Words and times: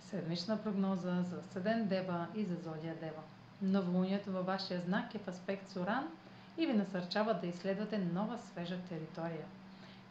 Седмична 0.00 0.62
прогноза 0.62 1.22
за 1.22 1.42
Съден 1.42 1.88
Дева 1.88 2.26
и 2.34 2.44
за 2.44 2.54
Зодия 2.54 2.94
Дева. 2.94 3.22
Новолунието 3.62 4.32
във 4.32 4.46
вашия 4.46 4.80
знак 4.80 5.14
е 5.14 5.18
в 5.18 5.28
аспект 5.28 5.68
с 5.68 5.76
Уран 5.76 6.08
и 6.58 6.66
ви 6.66 6.72
насърчава 6.72 7.34
да 7.34 7.46
изследвате 7.46 7.98
нова 7.98 8.38
свежа 8.38 8.78
територия. 8.88 9.44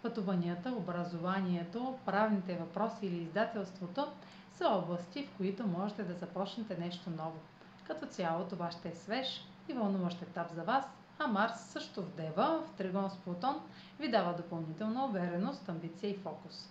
Пътуванията, 0.02 0.72
образованието, 0.72 1.98
правните 2.06 2.56
въпроси 2.56 3.06
или 3.06 3.18
издателството 3.18 4.08
са 4.54 4.68
области, 4.68 5.26
в 5.26 5.38
които 5.38 5.68
можете 5.68 6.04
да 6.04 6.14
започнете 6.14 6.78
нещо 6.78 7.10
ново. 7.10 7.40
Като 7.88 8.06
цяло 8.06 8.46
това 8.46 8.72
ще 8.72 8.90
е 8.90 8.96
свеж 8.96 9.48
и 9.70 9.74
вълнуващ 9.74 10.22
етап 10.22 10.48
за 10.56 10.64
вас, 10.64 10.86
а 11.20 11.28
Марс 11.28 11.60
също 11.60 12.02
в 12.04 12.16
Дева, 12.16 12.64
в 12.68 12.78
Тригон 12.78 13.10
с 13.10 13.18
Плутон, 13.18 13.62
ви 14.00 14.12
дава 14.12 14.34
допълнителна 14.34 15.06
увереност, 15.06 15.70
амбиция 15.70 16.10
и 16.10 16.18
фокус 16.18 16.70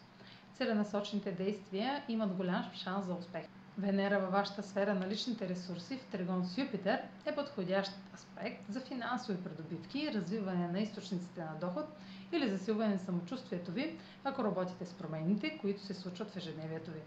целенасочените 0.54 1.32
действия 1.32 2.02
имат 2.08 2.36
голям 2.36 2.64
шанс 2.74 3.06
за 3.06 3.14
успех. 3.14 3.44
Венера 3.78 4.18
във 4.18 4.32
вашата 4.32 4.62
сфера 4.62 4.94
на 4.94 5.08
личните 5.08 5.48
ресурси 5.48 5.98
в 5.98 6.04
Тригон 6.06 6.44
с 6.44 6.58
Юпитер 6.58 7.00
е 7.26 7.34
подходящ 7.34 7.92
аспект 8.14 8.64
за 8.68 8.80
финансови 8.80 9.38
придобивки, 9.44 10.12
развиване 10.14 10.68
на 10.68 10.80
източниците 10.80 11.40
на 11.40 11.54
доход 11.60 11.84
или 12.32 12.50
засилване 12.50 12.94
на 12.94 13.00
самочувствието 13.00 13.72
ви, 13.72 13.98
ако 14.24 14.44
работите 14.44 14.84
с 14.84 14.94
промените, 14.94 15.58
които 15.58 15.82
се 15.82 15.94
случват 15.94 16.30
в 16.30 16.36
ежедневието 16.36 16.90
ви. 16.90 17.00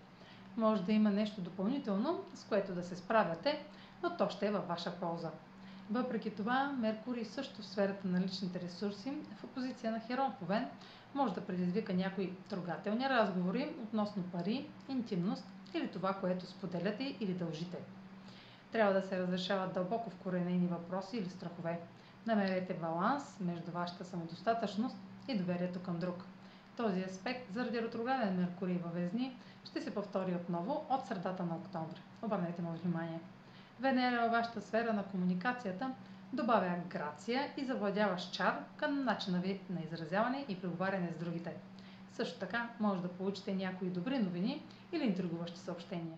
Може 0.57 0.83
да 0.83 0.91
има 0.91 1.09
нещо 1.09 1.41
допълнително, 1.41 2.23
с 2.35 2.43
което 2.43 2.73
да 2.73 2.83
се 2.83 2.95
справяте, 2.95 3.65
но 4.03 4.17
то 4.17 4.29
ще 4.29 4.47
е 4.47 4.51
във 4.51 4.67
ваша 4.67 4.91
полза. 4.91 5.31
Въпреки 5.91 6.35
това, 6.35 6.75
Меркурий 6.79 7.25
също 7.25 7.61
в 7.61 7.65
сферата 7.65 8.07
на 8.07 8.21
личните 8.21 8.61
ресурси, 8.61 9.13
в 9.37 9.43
опозиция 9.43 9.91
на 9.91 9.99
Херон 9.99 10.33
Повен, 10.39 10.67
може 11.13 11.33
да 11.33 11.41
предизвика 11.41 11.93
някои 11.93 12.33
трогателни 12.49 13.09
разговори 13.09 13.75
относно 13.83 14.23
пари, 14.23 14.69
интимност 14.89 15.45
или 15.73 15.87
това, 15.87 16.13
което 16.13 16.45
споделяте 16.45 17.17
или 17.19 17.33
дължите. 17.33 17.77
Трябва 18.71 18.93
да 18.93 19.01
се 19.01 19.19
разрешават 19.19 19.73
дълбоко 19.73 20.09
вкоренени 20.09 20.67
въпроси 20.67 21.17
или 21.17 21.29
страхове. 21.29 21.79
Намерете 22.27 22.73
баланс 22.73 23.39
между 23.39 23.71
вашата 23.71 24.05
самодостатъчност 24.05 24.97
и 25.27 25.37
доверието 25.37 25.79
към 25.79 25.99
друг. 25.99 26.23
Този 26.77 27.01
аспект, 27.03 27.53
заради 27.53 27.81
ретрограден 27.81 28.35
Меркурий 28.35 28.77
във 28.77 28.93
Везни, 28.93 29.37
ще 29.65 29.81
се 29.81 29.93
повтори 29.93 30.35
отново 30.35 30.85
от 30.89 31.05
средата 31.07 31.43
на 31.43 31.55
октомври. 31.55 32.01
Обърнете 32.21 32.61
му 32.61 32.71
внимание. 32.71 33.19
Венера 33.79 34.21
във 34.21 34.31
вашата 34.31 34.61
сфера 34.61 34.93
на 34.93 35.03
комуникацията 35.03 35.91
добавя 36.33 36.75
грация 36.89 37.49
и 37.57 37.65
завладяваш 37.65 38.29
чар 38.31 38.63
към 38.77 39.03
начина 39.03 39.39
ви 39.39 39.61
на 39.69 39.81
изразяване 39.81 40.45
и 40.49 40.61
преговаряне 40.61 41.11
с 41.11 41.19
другите. 41.19 41.53
Също 42.11 42.39
така 42.39 42.69
може 42.79 43.01
да 43.01 43.07
получите 43.07 43.53
някои 43.55 43.89
добри 43.89 44.19
новини 44.19 44.63
или 44.91 45.03
интригуващи 45.03 45.59
съобщения. 45.59 46.17